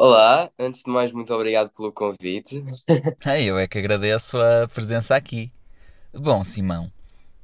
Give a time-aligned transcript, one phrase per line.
[0.00, 2.62] Olá, antes de mais, muito obrigado pelo convite.
[3.40, 5.50] Eu é que agradeço a presença aqui.
[6.14, 6.90] Bom, Simão,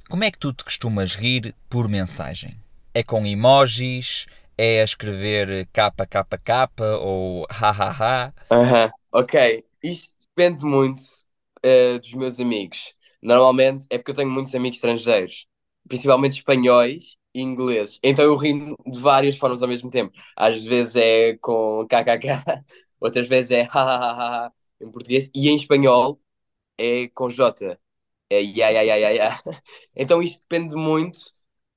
[0.09, 2.55] como é que tu te costumas rir por mensagem?
[2.93, 4.27] É com emojis?
[4.57, 8.33] É a escrever KKK ou hahaha?
[8.51, 9.65] Aham, ok.
[9.83, 11.01] Isto depende muito
[11.65, 12.93] uh, dos meus amigos.
[13.21, 15.47] Normalmente é porque eu tenho muitos amigos estrangeiros,
[15.87, 17.99] principalmente espanhóis ingleses.
[18.03, 20.13] Então eu rio de várias formas ao mesmo tempo.
[20.35, 22.27] Às vezes é com kkk,
[22.99, 26.19] outras vezes é hahaha em português e em espanhol
[26.77, 27.79] é com J.
[28.29, 29.43] É ya, ya, ya, ya, ya.
[29.95, 31.19] Então isto depende muito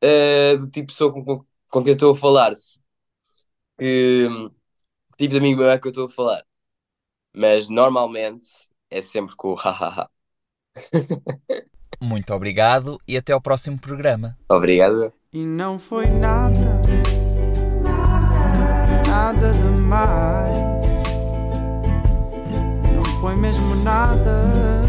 [0.04, 2.54] uh, do tipo de pessoa com, com, com quem eu estou a falar.
[2.54, 2.80] Se,
[3.78, 4.28] que,
[5.18, 6.44] tipo de amigo meu é que eu estou a falar.
[7.34, 8.46] Mas normalmente
[8.90, 10.10] é sempre com o hahaha.
[12.00, 14.38] Muito obrigado e até ao próximo programa.
[14.48, 15.17] Obrigado.
[15.30, 16.80] E não foi nada,
[19.06, 20.58] nada demais.
[22.96, 24.80] Não foi mesmo nada,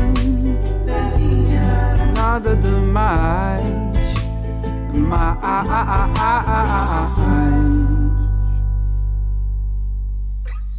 [2.16, 3.70] nada demais.
[4.94, 5.40] Mais.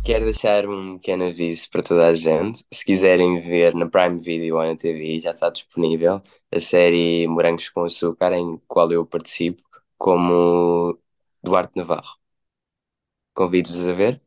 [0.04, 2.64] Quero deixar um pequeno aviso para toda a gente.
[2.72, 7.68] Se quiserem ver na Prime Video ou na TV, já está disponível a série Morangos
[7.68, 9.62] com Açúcar, em qual eu participo
[9.98, 10.98] como
[11.42, 12.16] Duarte Navarro.
[13.34, 14.20] Convido-vos a ver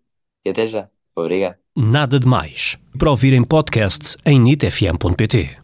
[0.45, 0.89] e até já.
[1.15, 1.57] Obrigado.
[1.75, 2.77] Nada de Mais.
[2.97, 5.62] Para ouvir em podcast em nitfm.pt.